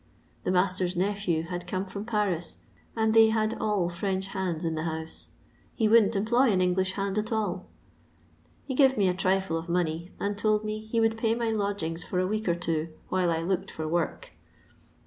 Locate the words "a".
9.07-9.13, 12.19-12.25